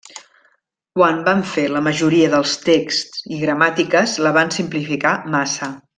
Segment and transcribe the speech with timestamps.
[0.99, 5.75] Quan van fer la majoria dels texts i gramàtiques, la van simplificar massa.